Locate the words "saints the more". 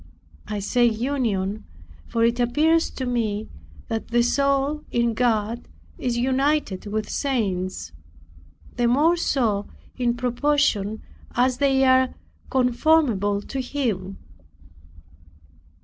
7.07-9.15